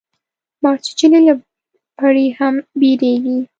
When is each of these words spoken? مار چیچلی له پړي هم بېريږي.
مار 0.63 0.77
چیچلی 0.85 1.21
له 1.27 1.33
پړي 1.99 2.27
هم 2.39 2.55
بېريږي. 2.79 3.37